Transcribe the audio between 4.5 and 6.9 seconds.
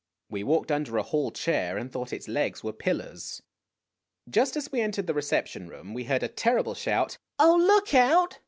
as we entered the reception room we heard a terrible